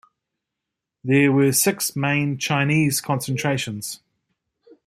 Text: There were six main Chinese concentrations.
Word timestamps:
There 1.03 1.31
were 1.31 1.51
six 1.51 1.95
main 1.95 2.39
Chinese 2.39 3.01
concentrations. 3.01 3.99